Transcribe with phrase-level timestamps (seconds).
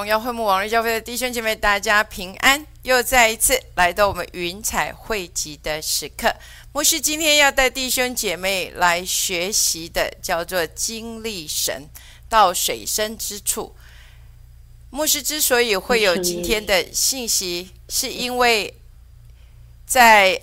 [0.00, 2.66] 荣耀会幕网络教会的弟兄姐妹，大家平安！
[2.84, 6.34] 又再一次来到我们云彩汇集的时刻。
[6.72, 11.86] 牧师今天要带弟兄姐妹来学习的，叫做经历神
[12.30, 13.76] 到水深之处。
[14.88, 18.74] 牧师之所以会有今天的信息，是因为
[19.84, 20.40] 在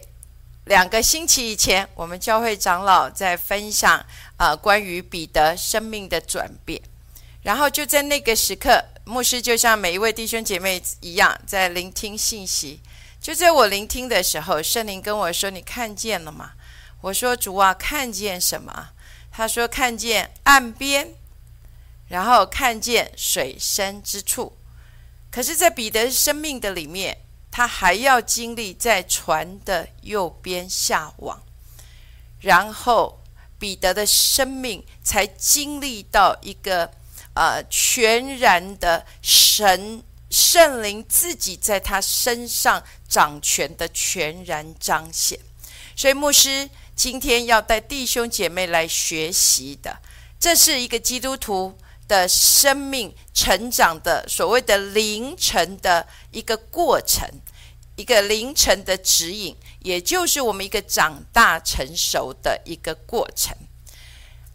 [0.65, 6.79] 两个星期以前，我们教会长老在分享啊关于彼得生命的转变。
[7.41, 12.81] 然后就在那个时刻，牧师就像每一位弟兄姐妹一样，在聆听信息。
[13.21, 16.51] 就在我聆听的时候，圣灵跟我说：“你看见了吗？”
[16.99, 18.89] 我说：“主啊，看见什么？”
[19.31, 21.15] 他说：“看见岸边，
[22.09, 24.57] 然后看见水深之处。”
[25.31, 31.41] 可是，在彼得生命的里面，他还要经历在船的右边下网，
[32.41, 33.21] 然后
[33.57, 36.91] 彼得的生命才经历到一个。
[37.37, 45.39] 呃，全然的神圣灵自己在他身上掌权的全然彰显，
[45.95, 49.99] 所以牧师今天要带弟兄姐妹来学习的，
[50.39, 51.77] 这是一个基督徒
[52.07, 57.29] 的生命成长的所谓的凌晨的一个过程，
[57.95, 63.55] 一个凌晨的指引，也就是我们一个长大成熟的一个过程。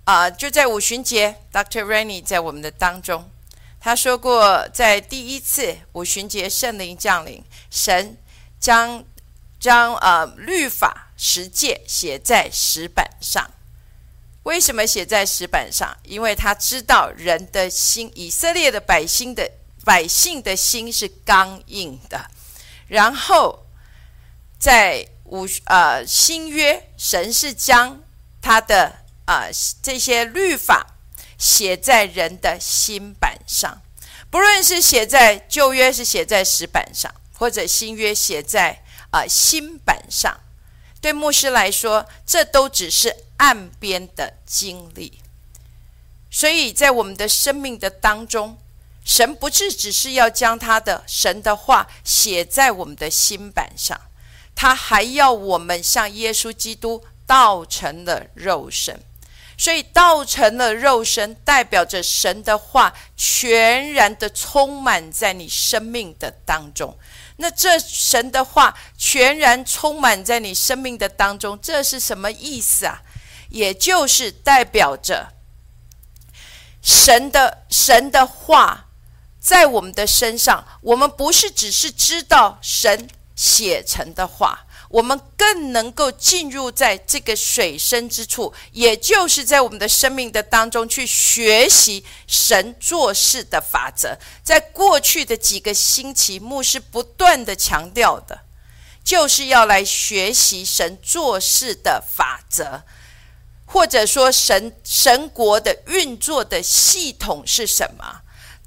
[0.04, 1.84] 啊，就在五旬节，Dr.
[1.84, 3.30] Rainy 在我们的当中，
[3.78, 8.18] 他说过，在第一次五旬节圣灵降临，神
[8.58, 9.04] 将
[9.60, 13.48] 将呃律法十诫写在石板上。
[14.42, 15.96] 为什么写在石板上？
[16.02, 19.48] 因为他知道人的心，以色列的百姓的
[19.84, 22.28] 百姓的心是刚硬的。
[22.88, 23.66] 然后
[24.58, 28.00] 在五呃新约，神是将
[28.40, 29.01] 他的。
[29.32, 29.48] 啊，
[29.82, 30.86] 这些律法
[31.38, 33.80] 写在人的心板上，
[34.28, 40.38] 不论是写在旧约，是写在石板上，或者新约写在啊新板上，
[41.00, 45.20] 对牧师来说，这都只是岸边的经历。
[46.30, 48.58] 所以在我们的生命的当中，
[49.02, 53.98] 神不是只是要将他的神的话写在我们的心板上，
[54.54, 59.02] 他还要我们像耶稣基督道成了肉身。
[59.62, 66.98] 所以道成了肉身，代表着神的话全然的充满在你生命的当中。
[67.36, 73.02] 那这神的话全然充满在你生命的当中，这是什么意思啊？
[73.50, 75.28] 也就是代表着
[76.82, 78.88] 神的神的话
[79.38, 84.66] 在我们的身上，我们不是只是知道神写成的话。
[84.92, 94.18] 我们更能够进入在这个水深之处，也就是在我们的生命的当中去学习神做事的法则。
[94.42, 98.42] 在过去的几个星期，牧师不断的强调的，
[99.02, 102.82] 就是要来学习神做事的法则，
[103.64, 108.21] 或者说神神国的运作的系统是什么。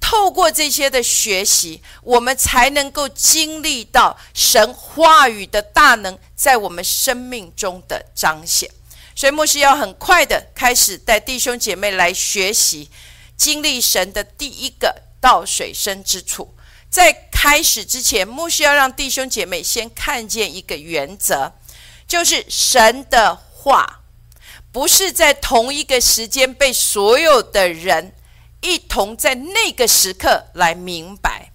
[0.08, 8.70] 透过这些的学习，我们才能够经历到神话语的大能在我们生命中的彰显。
[9.16, 12.88] 所以牧师要很快的开始带弟兄姐妹来学习
[13.36, 16.54] 经历神的第一个到水深之处。
[16.88, 21.52] 在开始之前，牧师要让弟兄姐妹先看见一个原则，
[22.08, 24.02] 就是神的话
[24.72, 28.14] 不是在同一个时间被所有的人。
[28.66, 31.52] 一同在那个时刻来明白。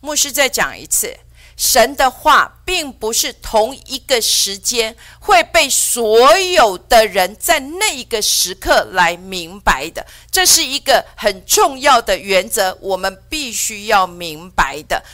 [0.00, 1.18] 牧师再讲一次，
[1.56, 10.06] 神的话并不是同一个时间会被所有的人在那一个时刻来明白的。
[10.30, 15.04] 这是一个很重要的原则，我们必须要明白的。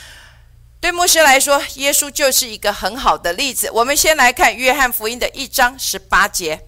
[0.79, 3.69] 对牧师来说，耶稣就是一个很好的例子。
[3.71, 6.65] 我们先来看约翰福音的一章十八节：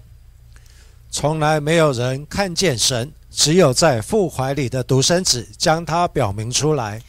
[1.10, 3.12] 从来没有人看见神。
[3.36, 7.02] 只有在父怀里的独生子将他表明出来。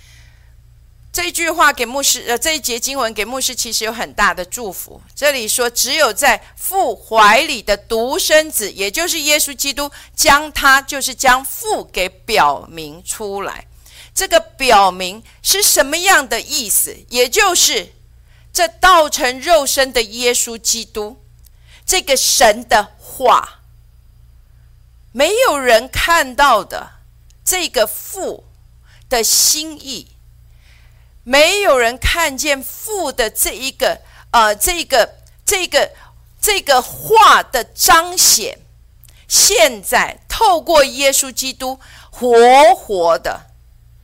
[1.13, 5.01] 这句话给牧师，呃，这一节经文给牧师其实有很大的祝福。
[5.15, 13.67] 这里说，只有在父怀里的独生子，也就是耶稣基督，将他就是将父给表明出来。
[14.13, 16.97] 这个表明是什么样的意思？
[17.11, 17.93] 也就是
[18.53, 21.23] 这道成肉身的耶稣基督，
[21.87, 23.61] 这个神的话。
[25.17, 26.95] 没有人看到的
[27.45, 28.43] 这个父
[29.09, 30.09] 的心意，
[31.23, 34.01] 没有人看见父的这一个
[34.33, 35.93] 呃，这个这个
[36.41, 38.59] 这个话的彰显。
[39.29, 41.79] 现在透过耶稣基督
[42.11, 43.47] 活活的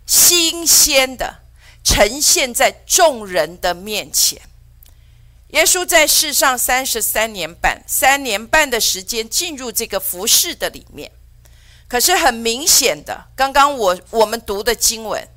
[0.07, 1.41] 新鲜的
[1.83, 4.41] 呈现在众人的面前。
[5.53, 11.11] 耶稣在世上三十三年半，三年半的时间进入这个服饰的里面。
[11.89, 15.29] 可是很明显的，刚刚我我们读的经文，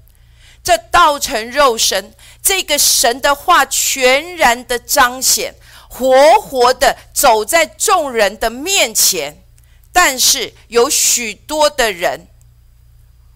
[0.63, 2.13] 这道成肉身，
[2.44, 5.56] 这个神的话全然的彰显，
[5.89, 9.44] 活活的走在众人的面前。
[9.92, 12.27] 但是有许多的人，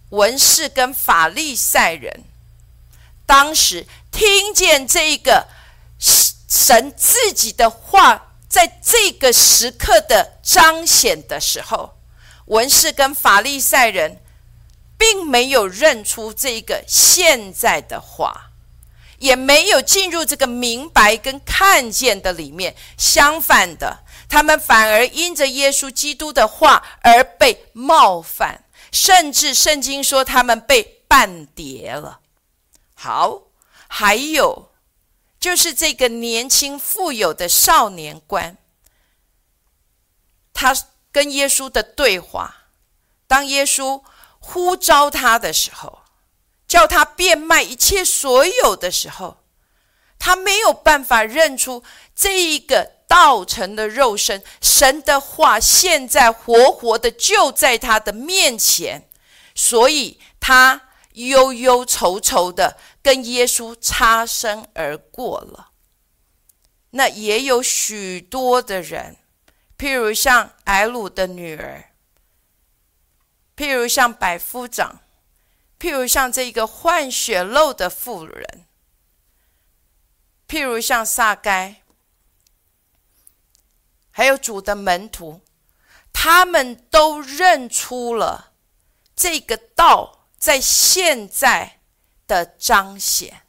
[0.09, 2.23] 文士跟法利赛人，
[3.25, 5.47] 当时听见这个。
[6.47, 11.97] 神自己的话，在这个时刻的彰显的时候，
[12.45, 14.21] 文士跟法利赛人
[14.97, 18.51] 并没有认出这个现在的话，
[19.19, 22.75] 也没有进入这个明白跟看见的里面。
[22.97, 32.21] 相反的，他们反而因着耶稣基督的话而被冒犯，甚至圣经说他们被半跌了。
[32.95, 33.41] 好，
[33.89, 34.71] 还有。
[35.39, 38.57] 就是这个年轻富有的少年官，
[40.53, 40.75] 他
[41.11, 42.69] 跟耶稣的对话，
[43.27, 44.01] 当耶稣
[44.39, 45.99] 呼召他的时候，
[46.67, 49.37] 叫他变卖一切所有的时候，
[50.17, 51.83] 他没有办法认出
[52.15, 59.07] 这一个道成的肉身，神的话现在活活的就在他的面前，
[59.53, 60.81] 所以他。
[61.17, 62.77] 忧忧愁愁的
[63.07, 65.71] 跟耶稣擦身而过了。
[66.89, 69.15] 那也有许多的人，
[69.77, 71.85] 譬如像艾鲁的女儿，
[73.55, 74.99] 譬如像百夫长，
[75.79, 78.65] 譬如像这个换血漏的妇人，
[80.45, 81.81] 譬如像撒该，
[84.11, 85.39] 还有主的门徒，
[86.11, 88.51] 他们都认出了
[89.15, 90.15] 这个道。
[90.37, 91.76] 在现在
[92.27, 93.41] 的彰显，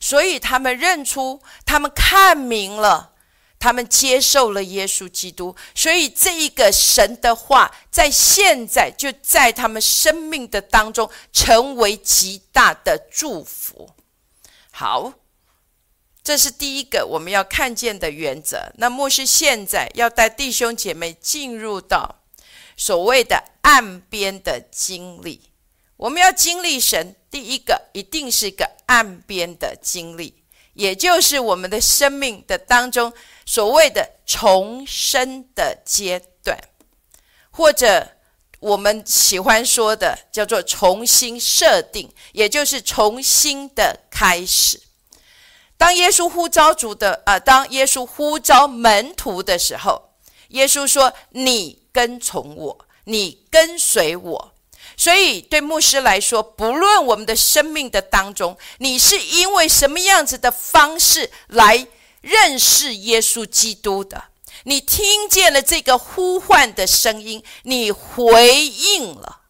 [0.00, 3.12] 所以他们认出，他们看明了，
[3.58, 13.90] 他们接受了耶稣基督，所以这一个神的话，在现在就在他们生命的当中成为极大的祝福。
[14.70, 15.12] 好，
[16.24, 18.72] 这是第一个我们要看见的原则。
[18.76, 22.22] 那牧师现在要带弟兄姐妹进入到
[22.76, 25.50] 所谓的岸边的经历。
[25.96, 30.44] 我们要经历神，第一个一定是一个岸边的经历，
[30.74, 33.10] 也就是我们的生命的当中
[33.46, 36.58] 所谓的重生的阶段，
[37.50, 38.06] 或者
[38.60, 44.80] 我们喜欢说的叫做重新设定，也就是重新的开始。
[45.78, 50.10] 当耶稣呼召主的啊，当耶稣呼召门徒的时候，
[50.48, 54.51] 耶稣说：“你跟从我，你跟随我。”
[54.96, 61.86] 所以，对牧师来说，不论我们的生命的当中，你是因为什么样子的方式来
[62.20, 64.24] 认识耶稣基督的，
[64.64, 69.40] 你听见了这个呼唤的声音，你回应了，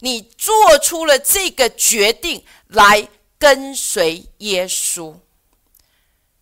[0.00, 3.08] 你做出了这个决定来
[3.38, 5.14] 跟随耶稣。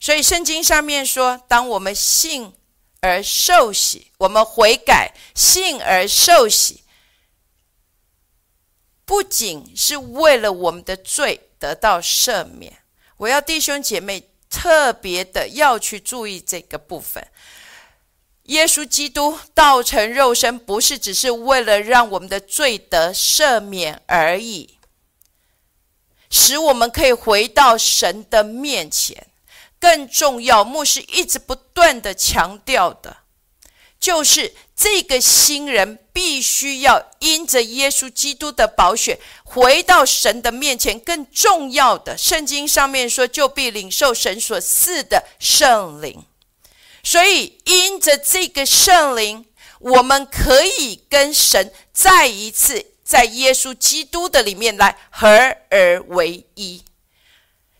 [0.01, 2.53] 所以，圣经上面说，当我们信
[3.01, 6.85] 而受洗，我们悔改，信而受洗。
[9.09, 12.77] 不仅是为了我们的罪得到赦免，
[13.17, 17.27] 我要弟兄姐妹特别的要去注意这个部分。
[18.43, 24.79] 耶稣基督道成肉身，不是只是为了让我们的罪得赦免而已，
[26.29, 29.29] 使我们可以回到神的面前。
[29.81, 33.17] 更重要，牧师一直不断的强调的，
[33.99, 35.99] 就是这个新人。
[36.19, 40.99] 必须要因着耶稣基督的宝血回到神的面前。
[40.99, 46.25] 更重要的，圣经上面说，就必领受神所赐的圣灵。
[47.05, 49.47] 所以，因着这个圣灵，
[49.79, 55.29] 我们可以跟神再一次在耶稣基督的里面来合
[55.71, 56.83] 而为一。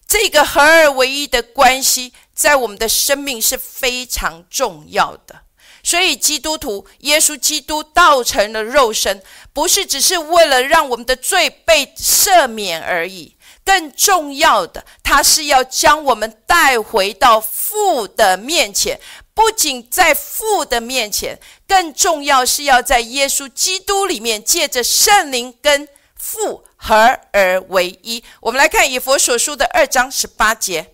[0.07, 5.41] 这个合而为一的关系，在我们的生命是非常重要的。
[5.89, 9.23] 所以，基督徒耶稣基督道成了肉身，
[9.55, 13.39] 不是只是为了让我们的罪被赦免而已。
[13.65, 19.01] 更重要的，他是要将我们带回到父的面前。
[19.33, 28.23] 不仅在父的面前，更重要是要在耶稣基督里面，借着圣灵跟父合而为一。
[28.43, 30.93] 我们来看以佛所书的二章十八节。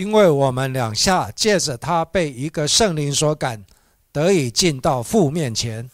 [0.00, 3.62] 因为我们两下借着他被一个圣灵所感，
[4.10, 5.90] 得以进到父面前。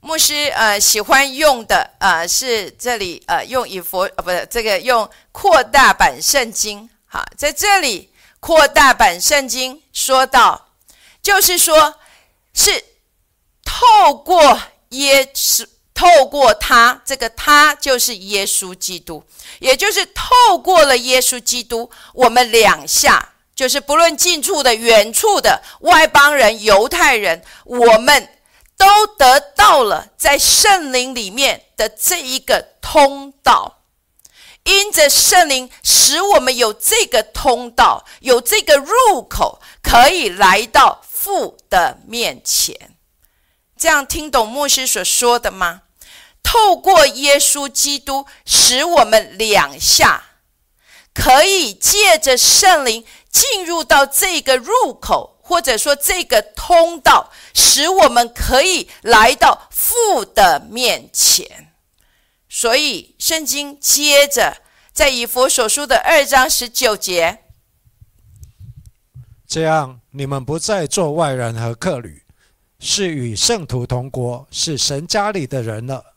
[0.00, 6.88] 牧师呃喜欢用的呃是这里呃用以佛呃不是这个用扩大版圣经。
[7.04, 8.08] 好，在这里
[8.40, 10.68] 扩大版圣经说到，
[11.20, 11.96] 就是说
[12.54, 12.70] 是
[13.62, 14.58] 透过
[14.88, 15.66] 耶稣。
[15.94, 19.24] 透过他，这个他就是耶稣基督，
[19.60, 28.28] 也就是透过了耶稣基督，我们两下就是不论近处的、远处的外邦人、犹太人，我们
[28.76, 33.78] 都得到了在圣灵里面的这一个通道。
[34.64, 42.96] 因着圣灵，使我们有这个通道，有这个入口，可以来到父的面前。
[43.76, 45.82] 这样听懂牧师所说的吗？
[46.54, 50.22] 透过耶稣基督，使我们两下
[51.12, 61.72] 可以借着圣灵进入到这个入口，或者说这个通道，使我们可以来到父的面前。
[62.48, 64.58] 所以，圣经接着
[64.92, 67.40] 在以佛所书的二章十九节，
[69.48, 72.22] 这样你们不再做外人和客旅，
[72.78, 76.13] 是与圣徒同国，是神家里的人了。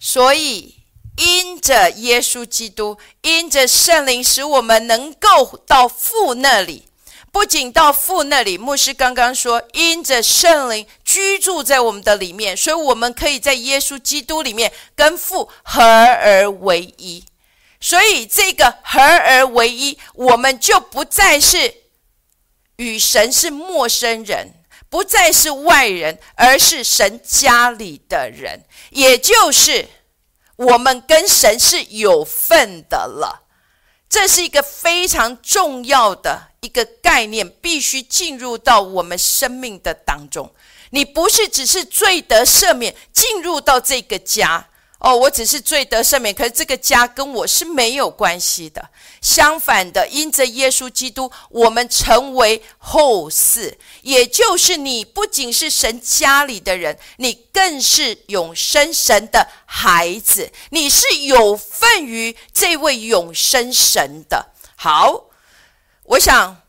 [0.00, 0.76] 所以，
[1.18, 6.86] 因着耶稣基督，因着圣灵，使我们能够到父那里。
[7.30, 17.22] 不仅到父那里，牧师刚刚说，因着圣灵居住在我们的里面，所以我们可以在耶稣基督里面跟父合而为一。
[17.78, 21.72] 所以，这个合而为一，我们就不再是
[22.76, 24.54] 与神是陌生人。
[24.90, 29.88] 不再是外人，而是神家里的人，也就是
[30.56, 33.46] 我们跟神是有份的了。
[34.08, 40.52] 这是一个非常重要的一个概念，必须进入到我们生命的当中。
[40.90, 44.69] 你不是只是罪得赦免，进入到这个家。
[45.00, 48.90] 哦，我只是罪得赦免，可是这个家跟我是没有关系的。
[49.22, 64.52] 相反的，因着耶稣基督，我们成为后嗣，也就是你不仅是神家里的人，你更是永生神的孩子，你是有份于这位永生神的。
[64.76, 65.30] 好，
[66.04, 66.60] 我想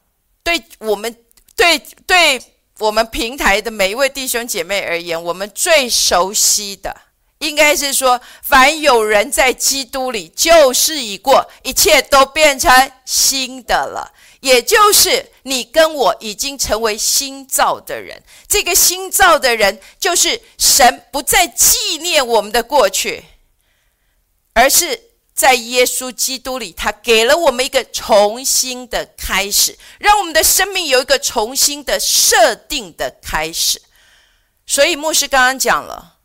[0.41, 1.13] 对我们
[1.57, 2.41] 对对
[2.79, 6.95] 我们平台的每一位弟兄姐妹而言，我们最熟悉的。
[7.41, 14.13] 应该是说，凡有人在基督里，旧事已过，一切都变成新的了。
[14.41, 18.21] 也就是你跟我已经成为新造的人。
[18.47, 23.25] 这个新造的人，就是神不再纪念我们的过去，
[24.53, 33.81] 而是在耶稣基督里，他给了我们一个重新的开始，让我们的生命有一个重新的设定的开始。
[34.67, 36.19] 所以牧师刚刚讲了。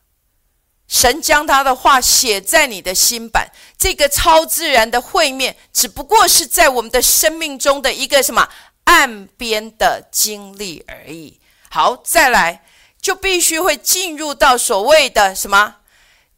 [0.89, 8.49] 神将他的话写在你的心版，这个超自然的会面，只不过是在我们的生命中的一个什么
[8.85, 11.41] 岸边的经历而已。
[11.69, 12.65] 好，再来
[13.03, 15.79] 就必须会进入到所谓的什么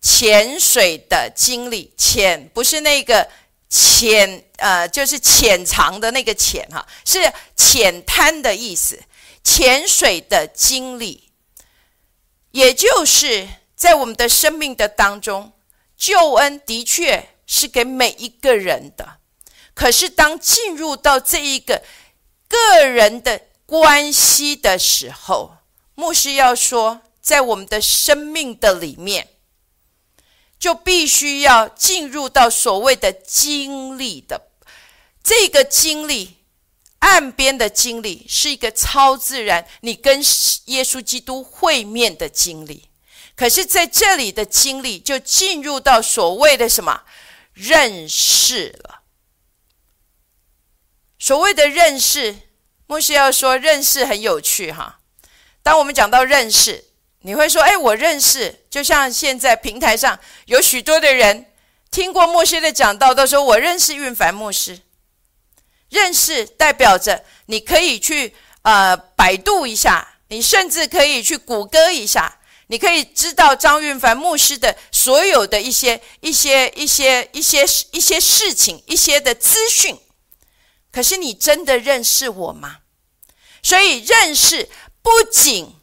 [0.01, 1.93] 潜水的经历。
[1.99, 3.29] 潜不是那个
[3.69, 8.99] 潜，呃，就是潜藏的那个潜哈，是浅滩的意思。
[9.45, 11.31] 潜水的经历，
[12.53, 13.47] 也就是。
[13.79, 15.53] 在我们的生命的当中，
[15.97, 19.19] 救恩的确是给每一个人的。
[19.73, 21.85] 可是，当进入到这一个
[22.49, 25.59] 个人的关系的时候，
[25.95, 29.29] 牧师要说，在我们的生命的里面，
[30.59, 34.49] 就必须要进入到所谓的经历的
[35.23, 36.39] 这个经历，
[36.99, 40.21] 岸边的经历，是一个超自然，你跟
[40.65, 42.88] 耶稣基督会面的经历。
[43.39, 47.05] 可是，在这里的经历就进入到所谓的什么
[47.55, 49.03] 认识了。
[51.21, 52.35] 所谓的认识，
[52.89, 54.99] 牧师要说认识很有趣哈。
[55.63, 56.87] 当我们讲到认识，
[57.21, 61.47] 你会说：“哎，我认识。”就像现在平台上有许多的人
[61.93, 64.81] 听过牧师的讲道，都说我认识运凡牧师。
[65.91, 72.38] 认识代表着你可以去呃百度一下，你甚至可以去谷歌一下。
[72.69, 79.99] 你可以知道张运凡牧师的所有的一些、一些、一些、一些、一些事情、一些的资讯，
[80.93, 82.77] 可是你真的认识我吗？
[83.63, 84.69] 所以认识
[85.03, 85.75] 不仅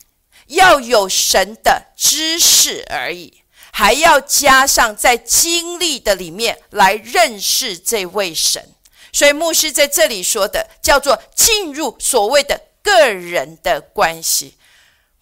[0.47, 8.73] 要有神的知识而已，还要加上在经历的里面来认识这位神。
[9.11, 14.54] 所以牧师在这里说的叫做进入所谓的个人的关系。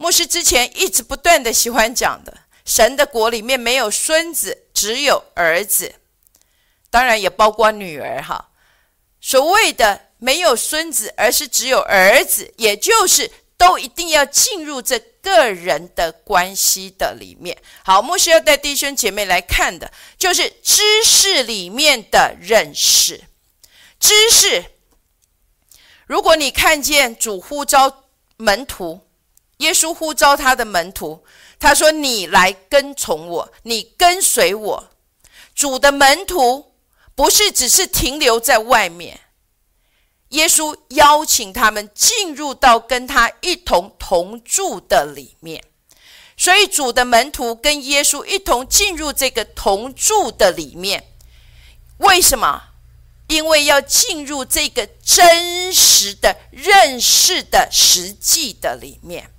[0.04, 5.96] 牧师之前一直不断的喜欢讲的，神的国里面没有孙子，只有儿子，
[6.90, 8.50] 当然也包括女儿哈。
[9.22, 17.58] 所谓的没有孙子，而是只有儿子，也就是都一定要进入这个人的关系的里面。
[17.86, 23.24] 好，牧师要带弟兄姐妹来看的，就是知识里面的认识。
[24.02, 24.66] 知识，
[26.06, 28.04] 如果你看见主呼召
[28.36, 29.03] 门徒，
[29.64, 31.24] 耶稣呼召他的门徒。
[31.60, 34.90] 他说：“你来跟从我，你跟随我。
[35.56, 36.74] 主的门徒
[37.16, 39.22] 不是只是停留在外面，
[40.30, 45.64] 耶稣邀请他们进入到跟他一同同住的里面。
[46.36, 51.06] 所以，主的门徒跟耶稣一同进入这个同住的里面。
[52.00, 52.62] 为什么？
[53.28, 59.30] 因为要进入这个真实的认识的实际的里面。”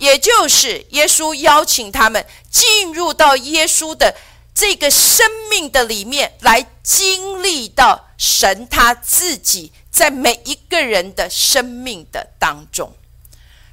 [0.00, 4.16] 也就是耶稣邀请他们进入到耶稣的
[4.54, 12.94] 这个生命的里面，来经历到神他自己在每一个人的生命的当中。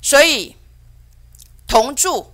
[0.02, 0.58] 所以
[1.66, 2.34] 同住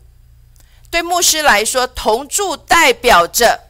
[0.90, 3.62] 对牧师来说，同住代表着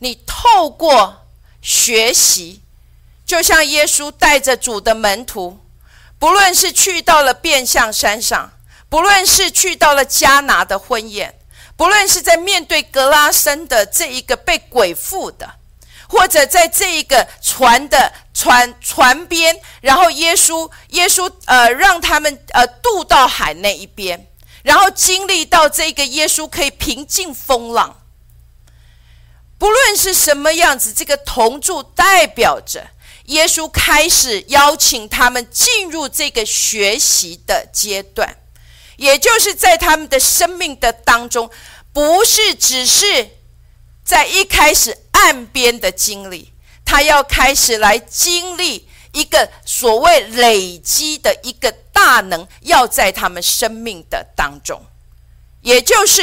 [0.00, 1.24] 你透过
[1.62, 2.60] 学习，
[3.24, 5.60] 就像耶稣带着主的门徒，
[6.18, 8.50] 不论是去到了变相山上。
[8.88, 11.38] 不论是去到了迦拿的婚宴，
[11.76, 15.54] 不论是在面对格拉森的这一个被鬼附的，
[16.08, 24.28] 或者在这一个船的船船边，然后耶稣耶稣呃让他们呃渡到海那一边，
[24.62, 28.02] 然后经历到这个耶稣可以平静风浪。
[29.58, 32.88] 不论是什么样子，这个铜柱代表着
[33.26, 38.36] 耶稣开始邀请他们进入这个学习的阶段。
[38.96, 41.50] 也就是在他们的生命的当中，
[41.92, 43.30] 不是只是
[44.04, 46.52] 在一开始岸边的经历，
[46.84, 54.84] 他要开始来经历一个所谓累积的一个大能，要在他们生命的当中，
[55.62, 56.22] 也就是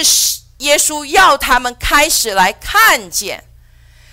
[0.60, 3.44] 耶稣要他们开始来看见，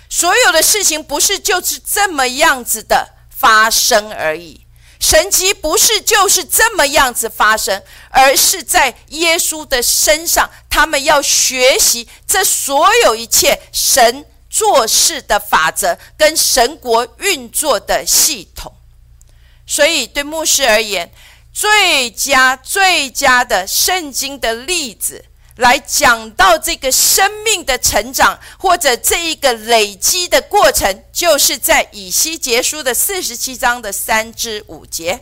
[0.08, 4.66] 所有的事情不是就是这么样子的发生而已。
[5.00, 18.74] 神迹不是就是这么样子发生，而是在耶稣的身上，他们要学习这所有一切神做事的法则跟神国运作的系统。
[19.66, 21.10] 所以，对牧师而言，
[21.50, 25.24] 最佳最佳的圣经的例子。
[25.60, 35.20] 来讲到这个生命的成长，或者这一个累积的过程，就是在以西结书的四十七章的三至五节。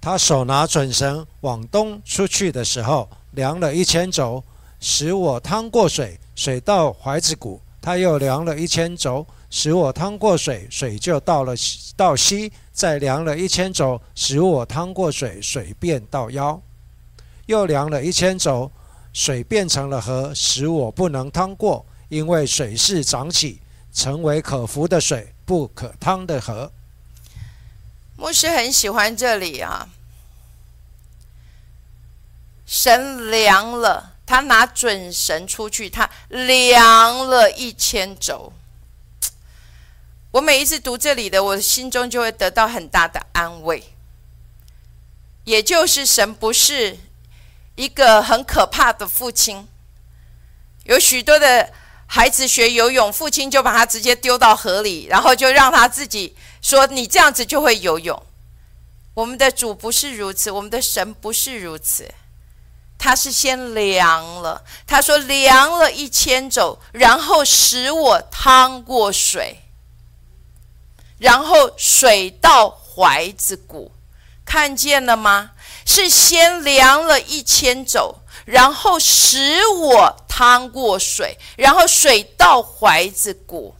[0.00, 4.44] 他手拿准绳往东出去的时候，量了一千轴，
[4.78, 7.60] 使我趟过水，水到怀子谷。
[7.82, 11.54] 他又量了一千轴，使我趟过水，水就到了
[11.96, 12.52] 到西。
[12.72, 16.60] 再量了一千轴，使我趟过水，水便到腰。
[17.46, 18.70] 又量了一千轴，
[19.12, 23.60] 水变成了河，使我不能趟过，因为水势涨起，
[23.92, 26.72] 成为可浮的水，不可趟的河。
[28.16, 29.88] 牧师很喜欢这里啊，
[32.64, 38.52] 神量了，他拿准绳出去，他量了一千轴。
[40.30, 43.84] 我每一次读这里的，我心中就会得到很大的安慰，
[45.44, 46.98] 也就是神不是。
[47.76, 49.66] 一个很可怕的父亲，
[50.84, 51.72] 有许多的
[52.06, 58.22] 孩子学游泳，父亲就把他直接丢到河里，然后就让他自己说：“你这样子就会游泳。”
[59.14, 62.12] 我们的主不是如此，我们的神不是如此，
[62.98, 69.62] 他是先量了，他说量了一千肘，然后使我趟过水，
[71.18, 73.92] 然后水到怀子谷，
[74.44, 75.52] 看见了吗？
[75.84, 83.76] 是先量了一千肘，然后使我趟过水，然后水到怀子谷，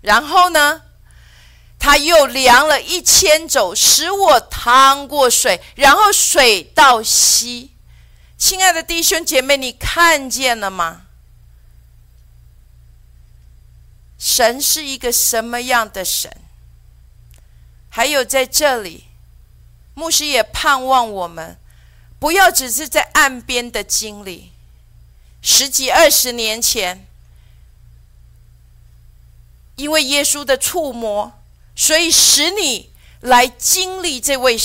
[0.00, 0.82] 然后呢，
[1.78, 7.72] 他又量了一千肘，使我趟过水，然后水到西。
[8.36, 11.02] 亲爱的弟兄姐妹，你看见了吗？
[14.18, 16.30] 神是一个什么样的神？
[17.88, 19.07] 还有在这里。
[19.98, 21.58] 牧师也盼望我们
[22.20, 24.52] 不要只是在岸边的经历。
[25.42, 27.04] 十几二十年前，
[29.74, 31.32] 因为耶稣的触摸，
[31.74, 34.56] 所以使你来经历这位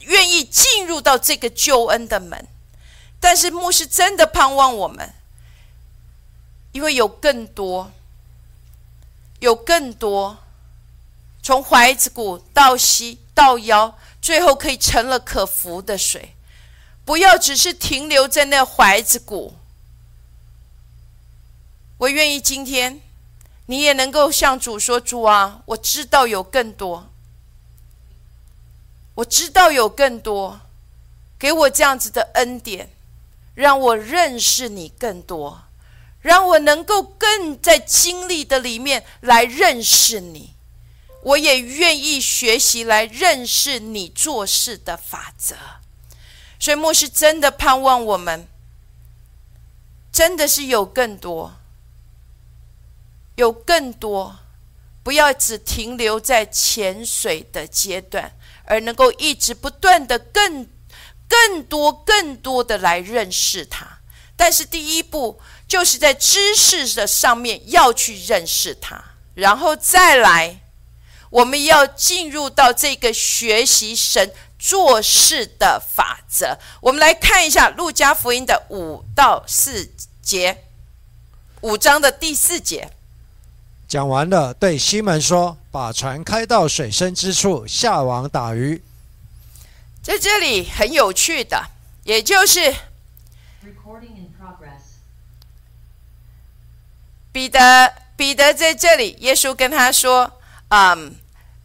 [0.00, 2.48] 愿意进入到这个救恩的门。
[3.20, 5.14] 但是牧师真的盼望我们，
[6.72, 7.92] 因为有更多，
[9.38, 10.38] 有更多，
[11.44, 16.34] 从怀子骨到膝到腰，最后可以成了可服的水，
[17.04, 19.54] 不要只是停留在那怀子骨。
[21.98, 23.00] 我愿意今天，
[23.66, 27.10] 你也能够向主说：“主啊，我知道有更多，
[29.16, 30.60] 我知道有更多，
[31.38, 32.90] 给我这样子的恩典。”
[33.52, 35.64] 让我认识你更多，
[36.22, 40.54] 让我能够更在经历的里面来认识你。
[41.22, 45.56] 我也愿意学习来认识你做事的法则。
[46.58, 48.48] 所以牧师真的盼望我们，
[50.12, 51.56] 真的是有更多，
[53.36, 54.38] 有更多，
[55.02, 60.68] 不要只停留在潜水的阶段，而能够一直不断的更。
[61.32, 64.00] 更多、更多的来认识他，
[64.34, 69.00] 但是第一步就是在知识的上面要去认识他，
[69.34, 70.59] 然后再来，
[71.30, 76.58] 我们要进入到这个学习神做事的法则。
[76.80, 79.90] 我们来看一下《路加福音》的五到四
[80.20, 80.64] 节，
[81.62, 82.90] 五章的第四节，
[83.88, 88.82] 讲完了，对西门说：“把船开到水深之处，下网打鱼。”
[90.02, 91.66] 在这里很有趣的，
[92.04, 92.74] 也就是
[97.30, 101.14] 彼得，彼得在这里，耶稣跟他说：“嗯，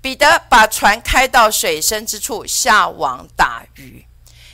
[0.05, 4.05] 彼得把船开到水深之处，下网打鱼。”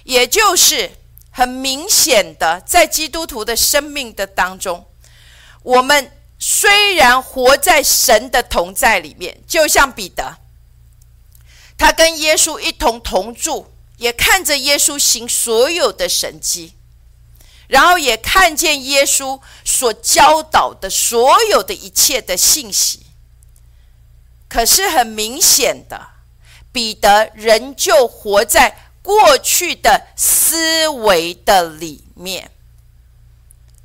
[0.05, 0.89] 也就是
[1.29, 4.85] 很明显的，在基督徒的生命的当中，
[5.61, 6.09] 我们
[6.39, 10.37] 虽然活在神的同在里面，就像彼得，
[11.77, 13.73] 他跟耶稣一同同住。
[13.97, 16.73] 也看着耶稣行所有的神迹，
[17.67, 23.05] 然后也看见耶稣所教导的所有的一切的信息。
[24.51, 26.09] 可是很明显的，
[26.73, 32.51] 彼得仍旧活在过去的思维的里面。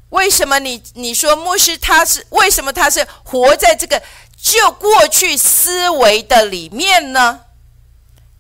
[0.09, 4.03] 为什么你你说牧师他是为什么他是活在这个
[4.37, 7.43] 就过去思维的里面呢？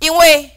[0.00, 0.50] 因为。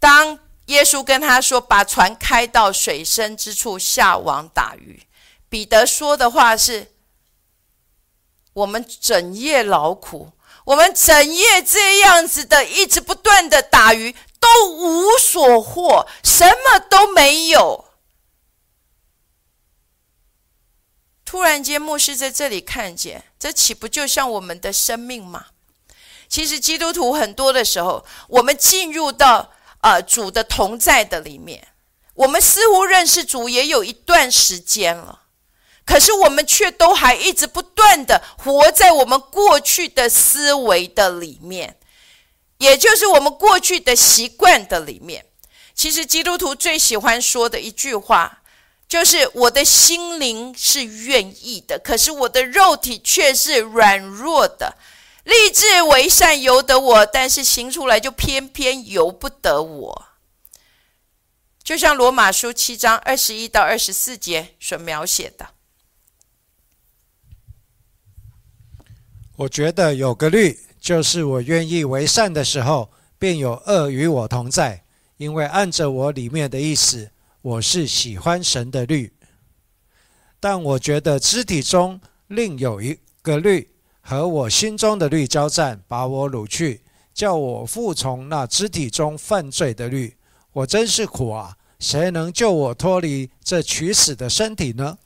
[0.00, 5.02] 当耶稣跟他说：“把船开到水深之处，下网打鱼。”
[5.48, 6.92] 彼得说的话是
[8.54, 10.32] ：“我们整夜劳苦，
[10.64, 17.84] 我们整夜这样子的，一直不断的打鱼，都无所获，什么都没有。”
[21.24, 25.46] 突然间，牧师在这里看见，这岂不就像我们的生命吗？
[26.28, 29.52] 其实，基督徒很多的时候，我们进入到。
[29.84, 31.68] 啊，主的同在的里面，
[32.14, 35.23] 我们似乎认识主也有一段时间了，
[35.84, 41.76] 可是我们却都还一直不断的活在我们过去的思维的里面，
[42.58, 45.26] 也就是我们过去的习惯的里面。
[45.74, 48.42] 其实基督徒最喜欢说的一句话，
[48.88, 54.76] 就是我的心灵是愿意的，可是我的肉体却是软弱的。
[55.24, 60.04] 立志为善由得我，但是行出来就偏偏由不得我。
[61.62, 65.53] 就像罗马书七章二十一到二十四节所描写的。
[69.44, 74.84] 我觉得有个律，就是我愿意为善的时候，便有恶与我同在。
[75.18, 77.10] 因为按着我里面的意思，
[77.42, 79.12] 我是喜欢神的律。
[80.40, 83.70] 但我觉得肢体中另有一个律。
[84.06, 86.82] 和我心中的律交战，把我掳去，
[87.14, 90.14] 叫我服从那肢体中犯罪的律。
[90.52, 91.56] 我真是苦啊！
[91.78, 94.98] 谁能救我脱离这取死的身体呢？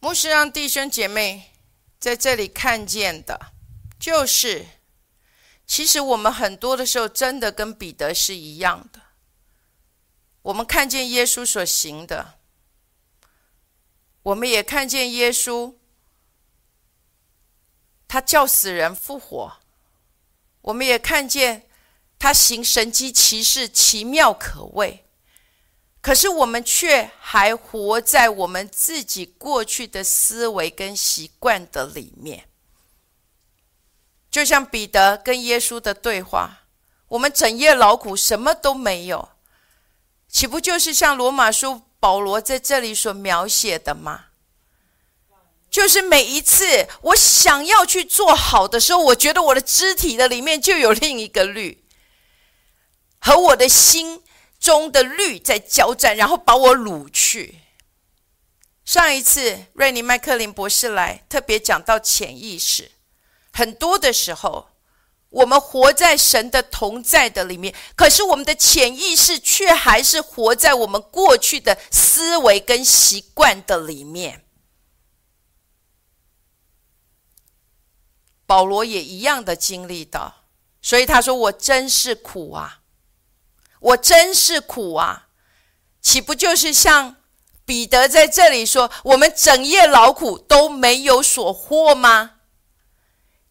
[0.00, 1.51] 牧师让弟兄姐妹
[2.02, 3.52] 在这里看见的，
[3.96, 4.66] 就是，
[5.64, 9.00] 其实我们很多的时候，真的跟彼得是一样的。
[10.42, 12.40] 我们看见耶稣所行的，
[14.24, 15.76] 我们也看见耶稣。
[18.08, 19.58] 他叫死人复活，
[20.62, 21.68] 我们也看见
[22.18, 25.06] 他行神机骑士，奇妙可畏。
[26.02, 32.48] 可是我们却还活在我们自己过去的思维跟习惯的里面。
[34.28, 36.64] 就像彼得跟耶稣的对话，
[37.06, 39.28] 我们整夜劳苦，什么都没有，
[40.28, 44.24] 岂不就是像罗马书保罗在这里所描写的吗？
[45.70, 51.84] 就是每一次我想要去做好的时候，我觉得我的肢体的里面就有另一个律。
[53.20, 54.22] 和我的心
[54.62, 57.58] 中的律在交战，然后把我掳去。
[58.84, 62.92] 上一次瑞尼麦克林博士来特别讲到潜意识，
[63.52, 64.68] 很多的时候，
[65.30, 74.44] 我们活在神的同在的里面，可是我们的潜意识却还是活在我们过去的思维跟习惯的里面。
[78.46, 80.44] 保罗也一样的经历到，
[80.80, 82.81] 所以他说：“我真是苦啊，
[83.82, 85.26] 我真是苦啊，
[86.00, 87.16] 岂不就是像？”
[87.64, 92.32] 彼得在这里说：“我们整夜劳苦都没有所获吗？”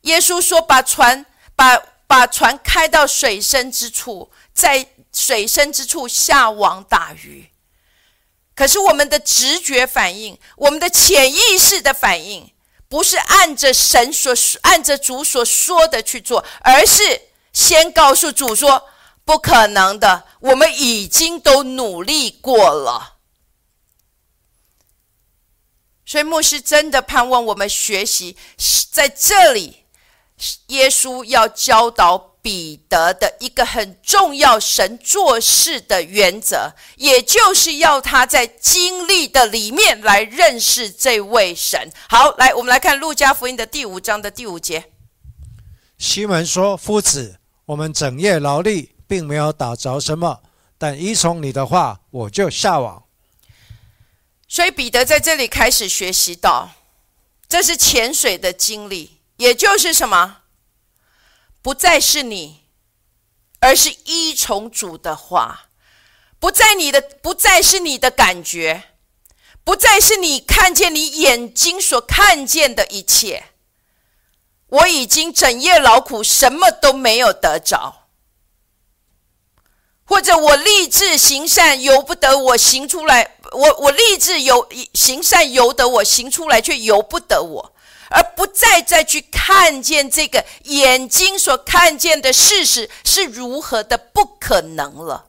[0.01, 7.49] 耶稣说：“把船把把船开到水深之处，在水深之处下网打鱼。”
[8.53, 12.51] 可是我们的直觉反应，我们的潜意识的反应，
[12.89, 17.21] 不是按着神所按着主所说的去做，而是
[17.53, 18.89] 先告诉主说
[19.31, 23.19] ：“不可能的，我们已经都努力过了。”
[26.05, 28.35] 所以牧师真的盼望我们学习，
[28.91, 29.85] 在这里，
[30.67, 41.89] 耶稣要教导彼得的一个很重要神做事的原则，也就是要他在经历的里面来认识这位神。
[42.09, 44.91] 好，来，我们来看路加福音的第五章的第五节。
[45.97, 50.41] 西门说：“夫子，我们整夜劳力，并没有打着什么，
[50.77, 53.03] 但依从你的话，我就下网。”
[54.47, 56.69] 所以彼得在这里开始学习到，
[57.49, 60.43] 这是潜水的经历，也就是什么？
[61.61, 62.61] 不再是你，
[63.59, 65.67] 而是依从主的话；
[66.39, 68.83] 不在你的，不再是你的感觉，
[69.65, 73.47] 不再是你看见你眼睛所看见的一切。
[74.67, 78.00] 我已经整夜劳苦，什么都没有得着。
[80.11, 87.73] 或者我立志行善，由不得我行出来；我我立志由行善，由得我行出来，却由不得我，
[88.09, 95.27] 而不再再去看见这个眼睛所看见的事实是如何的不可能了。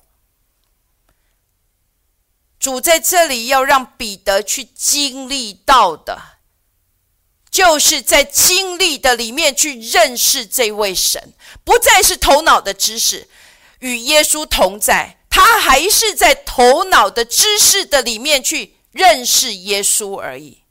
[2.59, 6.21] 主在这里要让彼得去经历到的，
[7.53, 13.29] 就是在经历的里面去认识这位神，不再是头脑的知识。
[13.83, 20.63] 与耶稣同在，他还是在头脑的知识的里面去认识耶稣而已。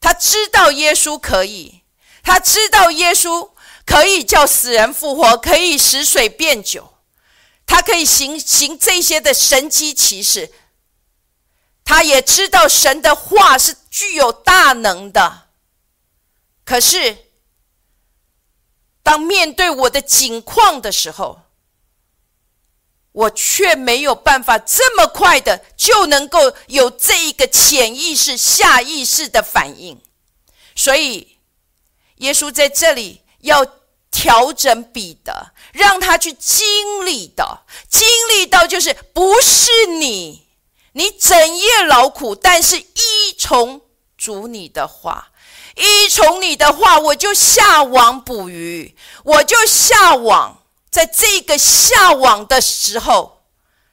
[0.00, 1.82] 他知道耶稣可以，
[2.22, 3.50] 他知道耶稣
[3.84, 6.94] 可以叫死人复活，可以使水变酒，
[7.66, 10.50] 他可以行行这些的神机骑士。
[11.84, 15.48] 他也知道神的话是具有大能的。
[16.64, 17.18] 可是，
[19.02, 21.40] 当面对我的境况的时候，
[23.12, 30.00] 我却没有办法这么快的就能够有这一个潜意识、下意识的反应，
[30.76, 31.38] 所以
[32.16, 33.66] 耶稣在这里要
[34.10, 40.46] 调整彼得，让他去经历到，经历到就是不是你，
[40.92, 43.80] 你整夜劳苦，但是依从
[44.16, 45.30] 主你的话，
[45.76, 50.57] 依从你的话，我就下网捕鱼，我就下网。
[50.90, 53.42] 在这个下网的时候，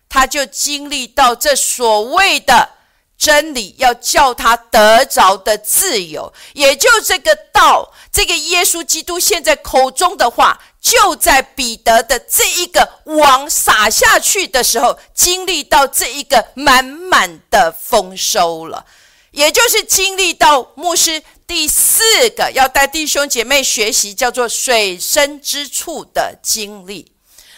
[0.07, 2.69] 他就经历到这所谓的
[3.17, 18.85] 真理，要叫他得着的自由，也就这个道，这个耶稣基督现在口中的话，就在彼得的这一个网撒下去的时候，经历到这一个满满的丰收了，
[19.31, 21.21] 也就是经历到牧师。
[21.47, 27.11] 第四个要带弟兄姐妹学习，叫做水深之处的经历。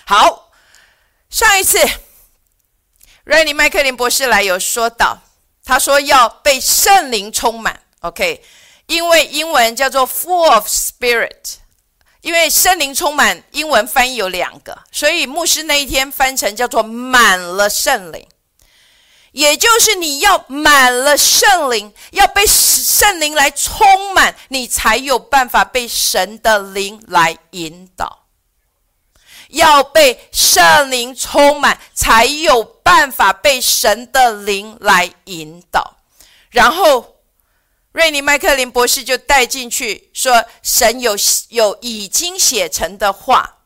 [0.06, 0.52] 好，
[1.30, 1.80] 上一次
[3.24, 5.22] 瑞尼麦克林博士来有说到，
[5.64, 7.82] 他说要被圣灵充满。
[8.00, 8.44] OK，
[8.86, 11.56] 因为英文叫做 full of spirit，
[12.22, 18.28] 因为圣灵充满，英文翻译有两个，所以牧师那一天翻成叫做满了圣灵。
[19.32, 28.26] 也就是你要满了圣灵，要被圣灵来充满，你才有办法被神的灵来引导。
[29.50, 35.98] 要被圣灵充满，才有办法被神的灵来引导。
[36.50, 37.18] 然后，
[37.92, 41.16] 瑞尼麦克林博士就带进去说，神有
[41.50, 43.60] 有已经写成的话，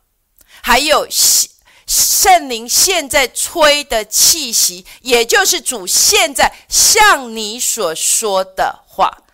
[0.62, 1.50] 还有写。
[1.92, 9.26] 圣灵现在吹的气息，也就是主现在向你所说的话。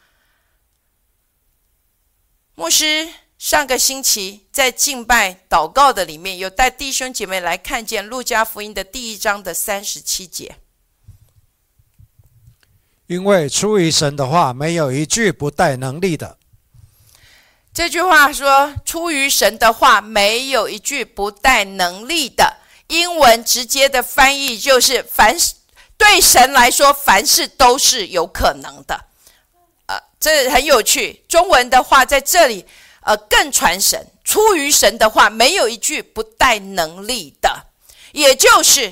[2.55, 10.55] 牧师上个星期在敬拜祷告的里面，有带弟兄姐妹来看见路加福音的第一章的三十七节。
[13.05, 16.39] 因为出于神的话，没有一句不带能力的。
[17.77, 22.57] 这句话说，出于神的话，没有一句不带能力的。
[22.87, 25.53] 英文直接的翻译就是“凡事
[25.95, 29.05] 对神来说，凡事都是有可能的。”
[29.85, 31.23] 呃，这很有趣。
[31.29, 32.65] 中文的话在这里。
[33.01, 37.67] 呃，更传神，出于神的话，没有一句不带能力的，
[38.11, 38.91] 也就是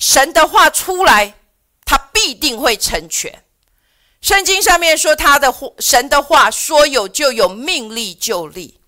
[0.00, 1.34] 神的话出来，
[1.84, 3.44] 他必定会成全。
[4.26, 8.80] 圣经上面说，他的神的话说有就有，命立就立。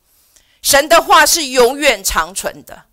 [0.63, 2.87] 神的话是永远长存的，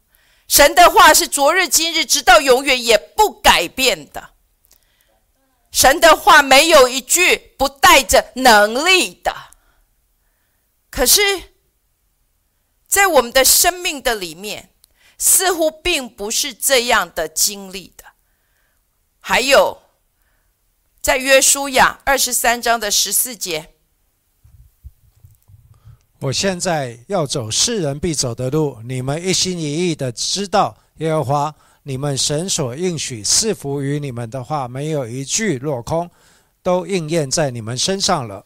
[0.48, 4.30] 神的话是昨日今日直到永远也不改变的。
[5.72, 9.36] 神的话没有一句不带着能力的，
[10.92, 11.22] 可是。
[12.88, 14.70] 在我们的生命的里面，
[15.18, 18.06] 似乎并不是这样的经历的。
[19.20, 19.82] 还有，
[21.06, 23.70] 在约书亚二十三章的十四节，
[26.22, 36.10] 我现在要走世人必走的路，你们一心一意的知道耶和华你们神所应许赐福于你们的话，没有一句落空，
[36.64, 38.44] 都应验在你们身上了。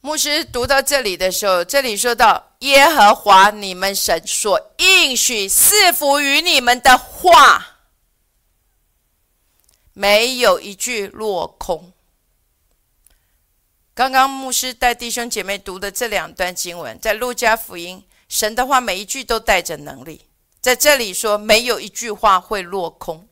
[0.00, 7.69] 牧师读到这里的时候，这里说到耶和华你们神所应许赐福于你们的话，
[10.00, 11.92] 没有一句落空。
[13.92, 20.26] 刚刚牧师带弟兄姐妹读的这两段经文，在路加福音，神的话每一句都带着能力，
[20.58, 23.28] 在这里说没有一句话会落空，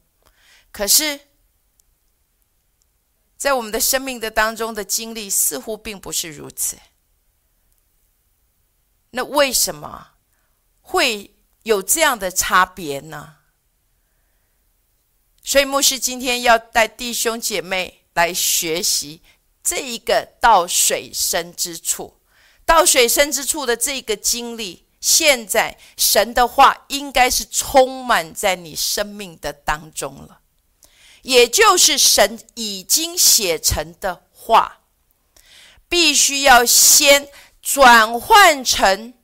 [0.71, 1.21] 可是。
[3.39, 6.77] 在我们的生命的当中的经历似乎并不是如此。
[9.13, 10.09] 那为什么
[10.81, 13.37] 会有这样的差别呢？
[15.49, 19.23] 所以牧师今天要带弟兄姐妹来学习
[19.65, 22.21] 这一个到水深之处，
[22.67, 24.85] 到水深之处的这个经历。
[25.01, 30.41] 现在神的话应该是充满在你生命的当中了。
[31.23, 34.81] 也就是神已经写成的话，
[35.89, 37.27] 必须要先
[37.63, 39.15] 转换成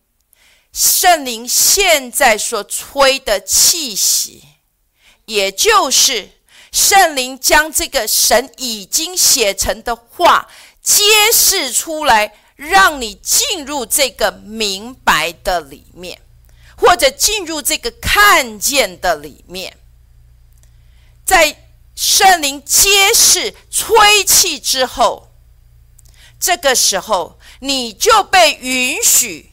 [0.73, 4.43] 圣灵现在所吹的气息，
[5.27, 6.31] 也就是
[6.73, 10.49] 圣灵将这个神已经写成的话
[10.83, 16.21] 揭示出来，让你进入这个明白的里面，
[16.77, 19.77] 或者进入这个看见的里面，
[21.25, 21.61] 在。
[21.97, 25.29] 圣灵揭示吹气之后，
[26.41, 29.53] 这个时候你就被允许，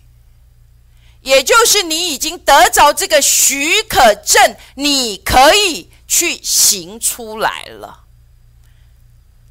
[1.21, 8.05] 也就是你已经得着这个许可证，你可以去行出来了。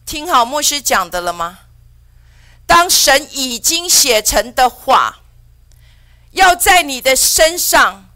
[0.05, 1.61] 听好牧师讲的了吗？
[2.67, 5.21] 当神已经写成的话，
[6.33, 8.09] 要在你的身上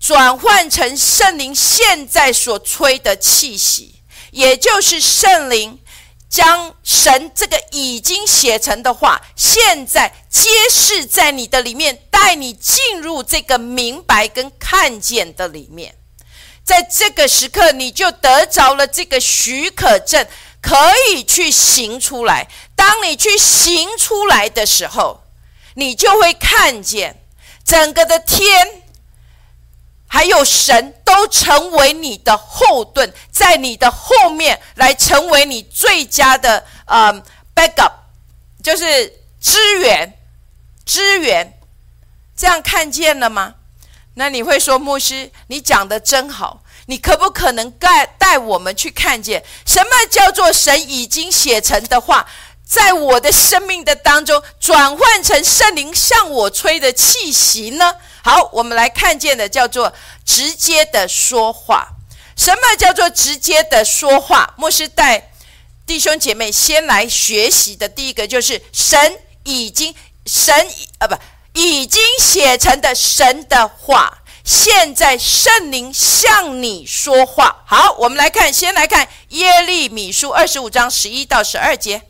[0.00, 3.96] 转换成圣灵现在所吹的气息。
[4.30, 5.78] 也就是圣灵
[6.32, 15.94] 将神这个已经写成的话，现在揭示在你的里面，带你进入这个明白跟看见的里面。
[16.64, 20.26] 在这个时刻，你就得着了这个许可证，
[20.62, 20.74] 可
[21.10, 22.48] 以去行出来。
[22.74, 25.20] 当你去行出来的时候，
[25.74, 27.22] 你就会看见
[27.62, 28.81] 整个的天。
[30.14, 37.10] 还有神都成为你的后盾，在你的后面来成为你最佳的呃
[37.54, 37.92] backup，
[38.62, 40.12] 就是支援，
[40.84, 41.58] 支援。
[42.36, 43.54] 这样看见了吗？
[44.16, 52.26] 那你会说牧师，你讲的真好，你可不可能带带我们去看见什么叫做神已经写成的话，
[52.62, 57.94] 在我的生命的当中转换成圣灵向我吹的气息呢？
[58.22, 59.92] 好，我们来看见的叫做
[60.24, 61.88] 直接的说话。
[62.36, 64.54] 什么叫做直接的说话？
[64.56, 65.32] 牧师带
[65.84, 69.94] 弟兄姐妹先来学习的第一个就是神已经
[70.24, 70.54] 神
[70.98, 71.16] 啊不
[71.52, 74.18] 已经写成的神的话。
[74.44, 77.62] 现在圣灵向你说话。
[77.64, 82.02] 好，我们来看，先来看耶利米书二十五章十一到十二节。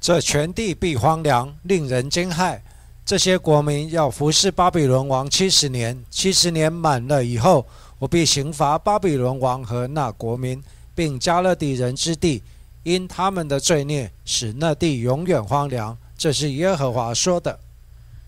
[0.00, 2.60] 这全地必荒凉，令人惊骇。
[3.06, 7.64] 这些国民要服侍巴比伦王七十年，七十年满了以后，
[8.00, 10.60] 我必刑罚巴比伦王和那国民，
[10.92, 12.42] 并加勒底人之地，
[12.82, 15.96] 因他们的罪孽，使那地永远荒凉。
[16.18, 17.60] 这是耶和华说的。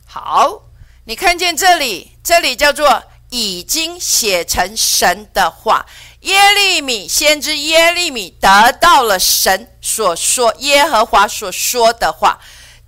[0.06, 0.62] 好，
[1.06, 5.84] 你看见这里，这里叫做已经写成神的话。
[6.20, 12.38] 耶利米先知耶利米得到了神所说耶和华所说的话，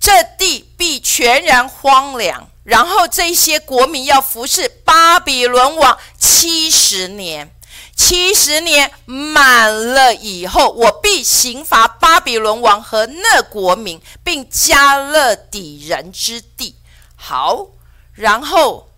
[0.01, 2.49] 这地必全然荒凉。
[2.63, 7.53] 然后这些国民要服侍巴比伦王七十年，
[7.95, 16.75] 七十年满了以后，我必刑罚巴比伦王和那国民，并加勒底人之地。
[17.15, 17.67] 好，
[18.13, 18.89] 然后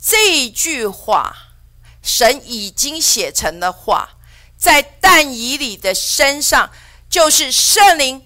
[0.00, 1.36] 这句话，
[2.02, 4.10] 神已经写成了话，
[4.56, 6.70] 在但以里的身上，
[7.08, 8.24] 就是圣灵。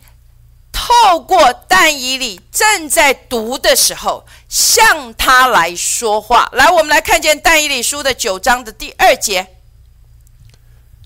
[0.90, 6.50] 透过但以理正在读的时候，向他来说话。
[6.52, 9.46] 来，我们来看见但以理书的九章的第二节，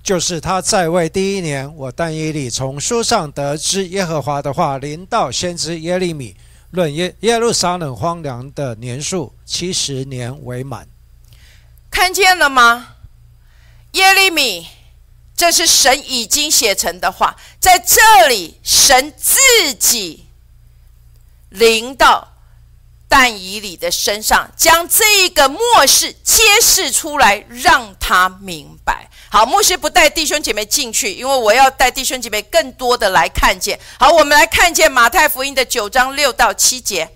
[0.03, 6.35] 就是他在位第一年，我但以理从书上得知耶和华的话临到先知耶利米，
[6.71, 10.89] 论耶耶路撒冷荒凉的年数七十年为满。
[11.91, 12.95] 看见了吗？
[13.93, 14.67] 耶利米。
[15.37, 20.27] 这是神已经写成的话，在这里，神自己
[21.49, 22.35] 临到
[23.09, 29.11] 但以里的身上，将这一个末世揭示出来，让他明白。
[29.29, 33.79] 好，牧师不带弟兄姐妹进去，因为我要带弟兄姐妹更多的来看见。
[33.99, 37.11] 好，我们来看见马太福音的九章六到七节。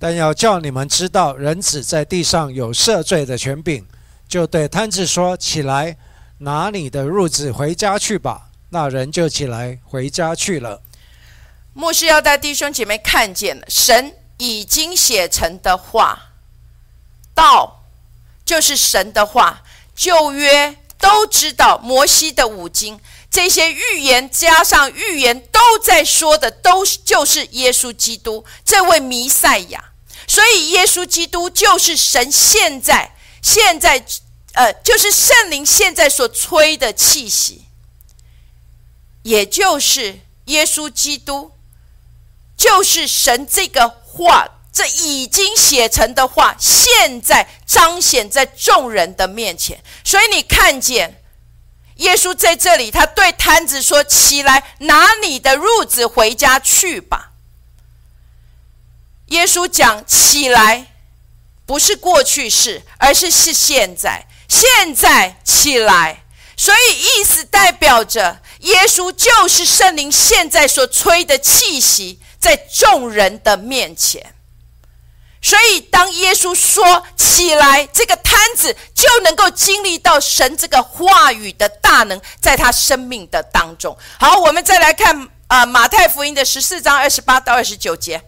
[0.00, 3.86] 但要叫你们知道，人子在地上有赦罪的权柄，
[4.28, 5.96] 就对摊子说：“起来。”
[6.44, 8.50] 拿你的褥子回家去吧。
[8.68, 10.82] 那人就起来回家去了。
[11.72, 16.32] 牧师要带弟兄姐妹看见了，神已经写成的话，
[17.34, 17.84] 道
[18.44, 19.62] 就是神的话。
[19.96, 29.92] 旧约都知道，摩西的五经这些预言加上预言都在说的，都就是耶稣基督这位弥赛亚。
[30.26, 34.04] 所以耶稣基督就是神现在现在。
[34.54, 37.64] 呃，就是圣灵现在所吹的气息，
[39.22, 41.52] 也就是耶稣基督，
[42.56, 49.82] 就是神这个话，这已经写成的话，现在彰显在众人的面前。
[50.04, 51.20] 所以你看见
[51.96, 57.32] 耶稣在这里，他对摊子说：“起来，拿你的褥子回家去吧。”
[59.30, 60.92] 耶稣讲起来，
[61.66, 64.28] 不是过去式，而是是现在。
[64.48, 66.24] 现在起来，
[66.56, 74.34] 所以意思代表着耶稣就是圣灵现在所吹的气息，在众人的面前。
[75.42, 83.96] 所以当耶稣说起来，这个摊子就能够经历到神这个话语的大能，在他生命的当中。
[84.18, 88.22] 好，我们再来看啊，马太福音的十四章二十八到二十九节。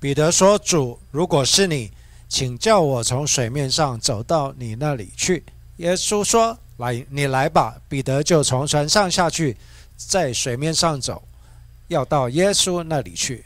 [0.00, 1.92] 彼得说：“主，如果是你。”
[2.34, 5.44] 请叫我从水面上走到你那里去。
[5.76, 9.56] 耶稣说：“来，你来吧。”彼得就从船上下去，
[9.96, 11.22] 在水面上走，
[11.86, 13.44] 要到耶稣那里去。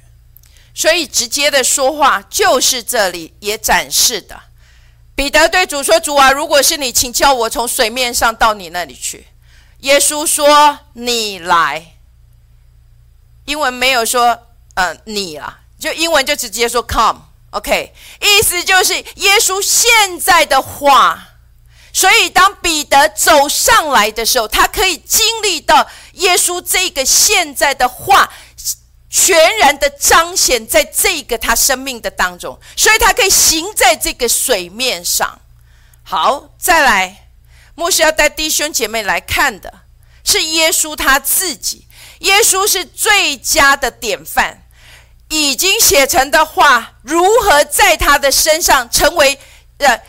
[0.75, 4.41] 所以直接的说话就是这里也展示的。
[5.15, 9.27] 彼得对主说：“主啊，如果是你，请叫我从水面上到你那里去。”
[9.81, 11.97] 耶稣说：“你来。”
[13.45, 14.45] 英文没有说
[14.77, 17.28] “嗯，你啊”，就英文就直接说 “come”。
[17.51, 21.29] OK，意思就是耶稣现在的话，
[21.93, 28.31] 所以当彼得走上来的时候，他可以经历到耶稣这个现在的话，
[29.09, 35.41] 全然的彰显在这个他生命的当中，所以他可以行在这个水面上。
[36.03, 37.31] 好，再来，
[37.75, 39.73] 牧师要带弟兄姐妹来看的
[40.23, 41.87] 是耶稣他自己，
[42.19, 44.68] 耶稣是最佳的典范。
[45.29, 49.39] 已经写成的话，如何在他的身上成为？
[49.79, 50.01] 呃，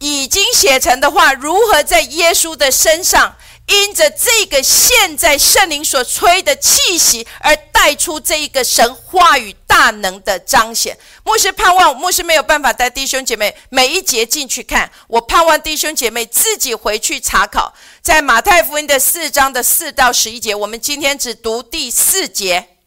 [0.00, 3.36] 已经写成的话，如何在耶稣的身上，
[3.66, 10.98] 因着这个现在圣灵所吹的气息，而带出这一个神话语大能的彰显？
[11.24, 22.77] 牧师盼望，牧师没有办法带弟兄姐妹每一节进去看，我盼望弟兄姐妹自己回去查考，在马太福音的四章的四到十一节，我们今天只读第四节。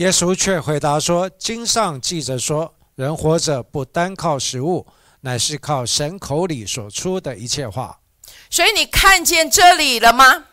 [0.00, 4.86] 耶稣却回答说：“经上记着说，人活着不单靠食物，
[5.20, 7.98] 乃是靠神口里所出的一切话。”
[8.48, 10.44] 所以你看见这里了吗？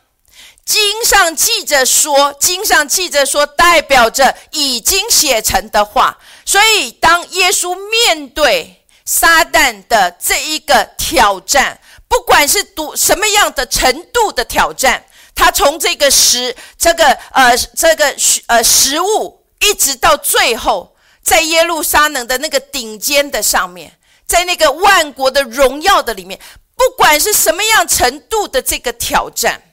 [0.65, 6.17] 经上记着说，经上记着说，代表着已经写成的话。
[6.43, 11.79] 所以当耶稣面对撒旦的这一个挑战，
[12.09, 15.05] 不管是读什么样的程度的挑战，
[15.37, 18.13] 他从这个食，这个呃，这个
[18.47, 19.37] 呃食物。
[19.59, 26.39] 一直到最后，在耶路撒冷的那个顶尖的上面，在那个万国的荣耀的里面，
[26.75, 29.63] 不管是什么样程度的这个挑战，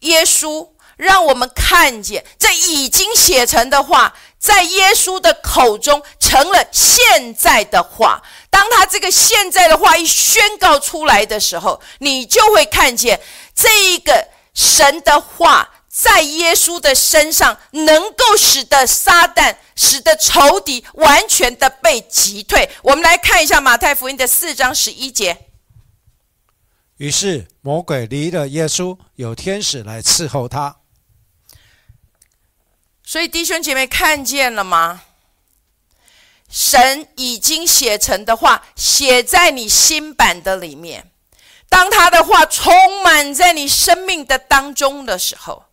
[0.00, 8.22] 耶稣让我们看见这已经写成的话，在耶稣的口中成了现在的话。
[8.48, 13.20] 当他这个现在的话一宣告出来的时候，你就会看见
[13.54, 15.70] 这一个神的话。
[15.96, 22.68] 在耶稣的身上，能够使得撒旦、使得仇敌完全的被击退。
[22.82, 25.46] 我们来看一下马太福音的四章十一节。
[26.96, 30.78] 于是魔鬼离了耶稣，有天使来伺候他。
[33.04, 35.04] 所以弟兄姐妹看见了吗？
[36.50, 41.12] 神已经写成的话，写在你新版的里面。
[41.74, 45.64] 当他的话充满在你生命的当中的时候。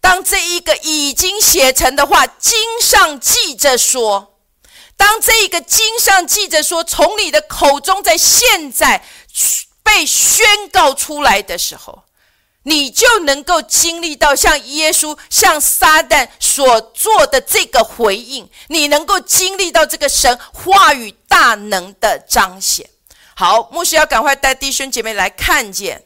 [0.00, 4.40] 当这一个已经写成的话，经上记着说，
[4.96, 9.04] 当这一个经上记着说，从你的口中在现在
[9.84, 12.02] 被宣告出来的时候，
[12.64, 22.90] 你就能够经历到像耶稣、像撒旦所做的这个回应，你能够经历到这个神话语大能的彰显。
[23.38, 26.02] 好，牧师要赶快带弟兄姐妹来看见。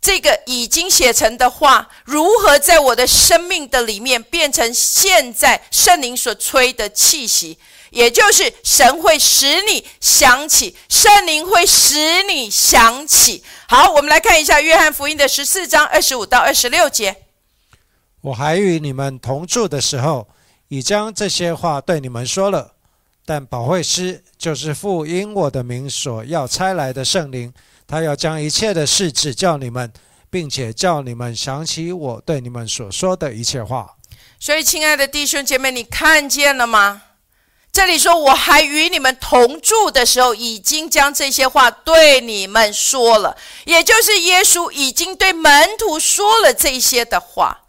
[0.00, 7.58] 这个已经写成的话，如何在我的生命的里面变成现在圣灵所吹的气息？
[7.90, 13.44] 也就是神会使你想起，圣灵会使你想起。
[13.68, 17.24] 好，我们来看一下约翰福音的十四章二十五到二十六节。
[18.22, 20.26] 我还与你们同住的时候，
[20.68, 22.75] 已将这些话对你们说了。
[23.26, 27.52] 但保惠师就是父因我的名所要差来的圣灵。
[27.88, 29.92] 他要将一切的事指教你们，
[30.30, 33.94] 并且叫你们想起我对你们所说的一切话。
[34.40, 37.02] 所以，亲爱的弟兄姐妹，你看见了吗？
[37.72, 47.64] 这里说我还与你们同住的时候，已经将这些话对你们说了，也就是耶稣已经对门徒说了这些的话。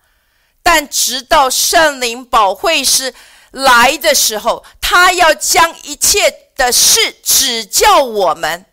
[0.64, 3.14] 但直到圣灵保惠师
[3.52, 8.66] 来的时候，他要将一切的事指教我们，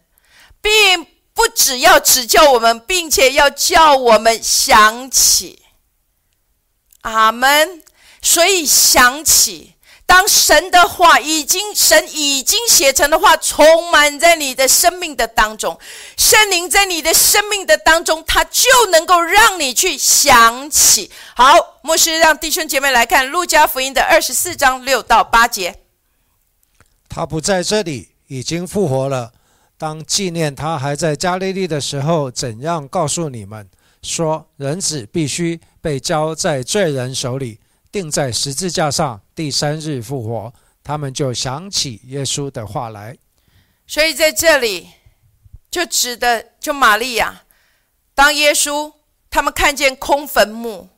[0.61, 1.07] 并。
[1.37, 5.65] 不只要指教我们，并且要叫我们想起，
[7.01, 7.83] 阿门。
[8.23, 9.74] 所以想起，
[10.07, 15.79] 当神的话已经神已经写成的话，充满在你的生命的当中，
[16.17, 21.11] 圣灵在你的生命的当中，他就能够让你去想起。
[21.35, 25.81] 好，牧师让弟兄姐妹来看路加福音的二十四章六到八节。
[27.09, 29.33] 他不在这里，已经复活了。
[29.77, 33.69] 当纪念他还在加利利的时候，怎样告诉你们
[34.03, 37.59] 说，人子必须被交在罪人手里，
[37.95, 40.53] 钉在十字架上，第三日复活？
[40.83, 43.17] 他们就想起耶稣的话来。
[43.87, 44.89] 所以在这里
[45.71, 47.45] 就指的就玛利亚，
[48.13, 48.93] 当耶稣
[49.31, 50.89] 他们看见空坟墓，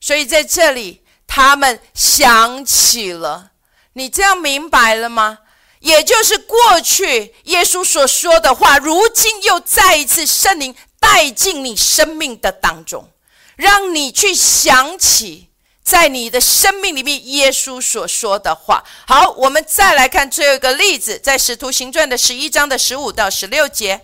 [0.00, 3.52] 所以在这里他们想起了。
[3.92, 5.38] 你这样明白了吗？
[5.78, 13.12] 也就是过去耶稣所说的话，如今又再一次圣灵带进你生命的当中，
[13.54, 15.50] 让你去想起
[15.84, 18.82] 在你的生命里面耶稣所说的话。
[19.06, 24.00] 好，我们再来看最后一个例子，在使徒行传的十一章的十五到十六节。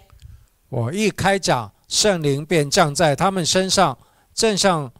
[0.69, 3.99] 我一开讲，圣灵便降在他们身上，
[4.35, 4.93] 正像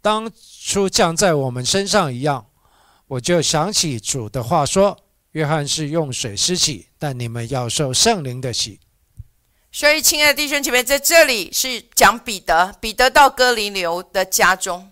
[0.00, 0.30] 当
[0.62, 2.46] 初降在我们身上一样。
[3.08, 4.96] 我就想起主的话说。
[5.32, 8.80] 约翰是用水施洗，但你们要受圣灵的洗。
[9.70, 14.90] 所以，亲爱的弟兄姐妹，在这里是讲彼得，彼得到哥林流的家中，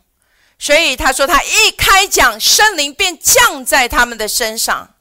[0.58, 4.94] 所以他说他一开讲，圣灵便降在他们的身上，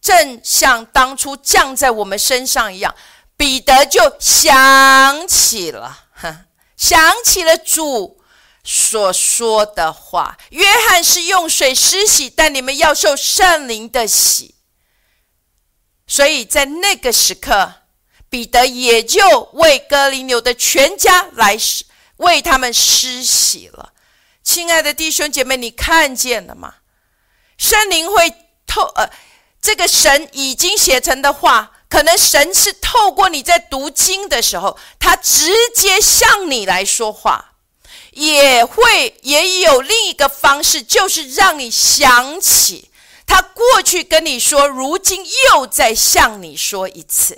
[0.00, 2.94] 正像当初降在我们身上一样。
[3.36, 6.06] 彼得就想起了，
[6.76, 8.20] 想起了主。
[8.66, 14.54] 所说的话，约翰是用水施洗，但你们要受圣灵的洗。
[16.06, 17.74] 所以在那个时刻，
[18.30, 21.58] 彼得也就为哥林流的全家来
[22.16, 23.92] 为他们施洗了。
[24.44, 26.74] 亲爱的弟兄姐妹，你看见了吗？
[27.56, 28.32] 圣灵会
[28.66, 29.10] 透呃，
[29.60, 37.52] 这个神已经写成的话，可能神是透过你在读经的时候，他直接向你来说话。
[38.12, 42.90] 也会也有另一个方式，就是让你想起
[43.26, 47.36] 他过去跟你说，如今又在向你说一次。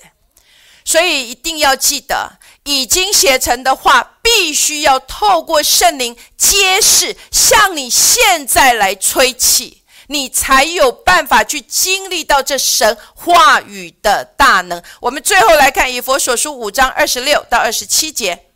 [0.85, 9.83] 所以一定要记得，已经写成的话，必须要透过圣灵揭示，向你现在来吹气。
[10.09, 14.81] 你才有办法去经历到这神话语的大能。
[15.01, 18.47] 我们最后来看以佛所书五章二十六到二十七节，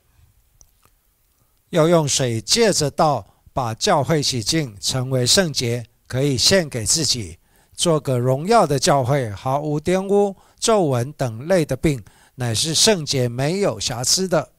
[1.70, 7.38] 要用水借着道把教会洗净，成为圣洁，可以献给自己，
[7.76, 12.04] 做个荣耀的教会，毫无玷污、皱纹等类的病，
[12.40, 14.52] 乃是圣洁、没有瑕疵的。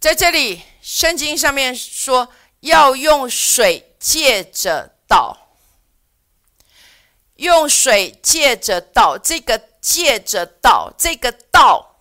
[0.00, 2.28] 在这里，圣经上面说
[2.58, 5.54] 要用水借着道，
[7.36, 12.00] 用水借着道，这个借着道，这个道，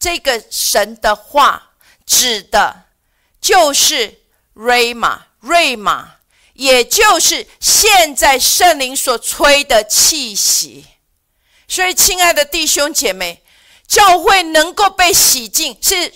[0.00, 1.74] 这个神的话，
[2.04, 2.86] 指的
[3.40, 4.22] 就是
[4.52, 6.16] 瑞玛，瑞玛，
[6.54, 10.86] 也就是现在圣灵所吹的气息。
[11.68, 13.43] 所以，亲爱的弟兄姐妹，
[13.86, 16.12] 教会能够被洗净，是。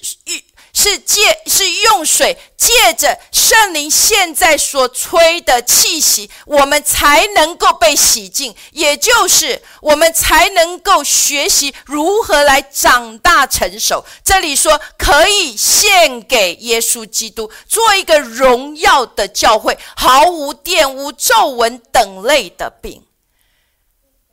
[0.74, 14.04] 是借是用水借着圣灵现在所吹的气息，我们才能够被洗净，也就是我们才能够学习如何来长大成熟。
[14.22, 23.02] 这里说可以献给耶稣基督，做一个荣耀的教会，毫无玷污、皱纹等类的病。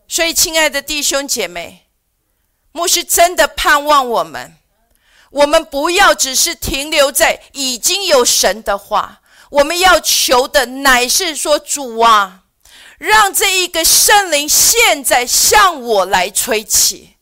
[0.08, 1.85] 所以，亲爱的弟兄姐妹，
[2.76, 4.58] 牧师真的盼望我们。
[5.32, 12.42] 我们不要只是停留在已经有神的话，我们要求的乃是说主啊，
[12.98, 17.16] 让这一个圣灵现在向我来吹起，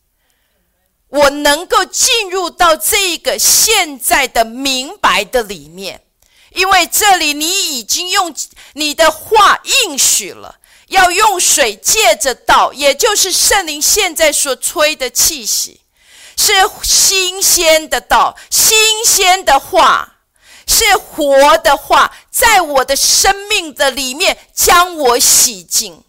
[1.06, 6.04] 我能够进入到这一个现在的明白的里面，
[6.50, 8.34] 因为这里你已经用
[8.72, 15.80] 你的话应许了，要用水借着道，也就是圣灵现在所吹的气息。
[16.36, 20.16] 是新鲜的道，新鲜的话，
[20.66, 26.02] 是活的话，在我的生命的里面将我洗净，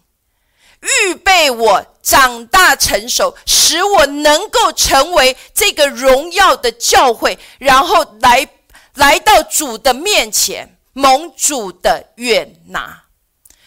[0.82, 8.48] 预备我长大成熟，使我能够成为这个荣耀的教会，然后来
[8.96, 13.05] 来到主的面前，蒙主的悦纳。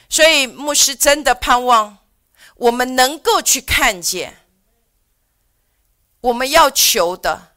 [0.08, 1.98] 所以牧师真的盼望
[2.56, 4.38] 我们能够去看见。
[6.20, 7.52] 我们要求的，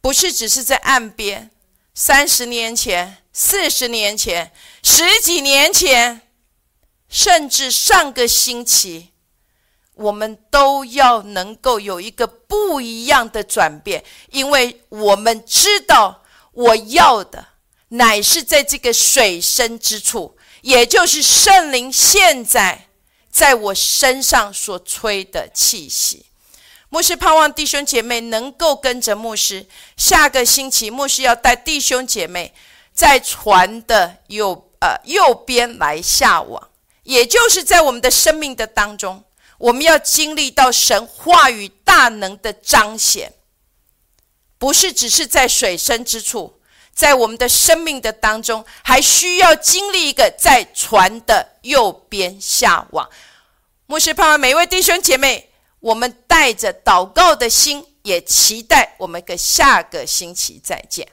[0.00, 1.50] 不是只是在岸边，
[1.94, 4.52] 三十年前、四十年前、
[4.82, 6.22] 十几年前，
[7.08, 9.12] 甚至上个星期，
[9.94, 17.48] 我们都要能够有一个不一样的转变，因为我们知道，我要的
[17.88, 22.88] 乃是在这个水深之处，也就是圣灵现在
[23.30, 26.26] 在我身上所吹的气息。
[26.88, 29.66] 牧师盼望弟兄姐妹能够跟着牧师。
[29.96, 32.54] 下个星期，牧师要带弟兄姐妹
[32.92, 36.70] 在船的右呃右边来下网，
[37.02, 39.24] 也就是在我们的生命的当中，
[39.58, 43.32] 我们要经历到神话语大能的彰显，
[44.56, 46.60] 不是只是在水深之处，
[46.96, 53.08] 在我们的生命的当中，还需要经历一个在船的右边下网。
[53.86, 55.50] 牧师盼望每一位弟兄姐妹。
[55.78, 61.06] 我们带着祷告的心，也期待我们个下个星期再见。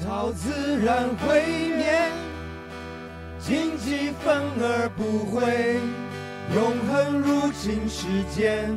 [0.00, 2.10] 草自然会灭，
[3.38, 5.78] 荆棘反而不会，
[6.56, 8.76] 永恒入侵世间，